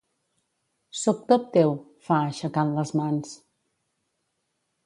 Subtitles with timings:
[1.01, 1.75] Soc tot teu
[2.07, 3.39] —fa, aixecant les mans.